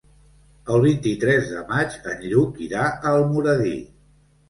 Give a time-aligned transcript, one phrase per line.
[0.75, 3.81] El vint-i-tres de maig en Lluc irà a Almoradí.